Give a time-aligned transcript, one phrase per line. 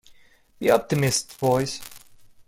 [0.57, 1.79] Be optimists, boys.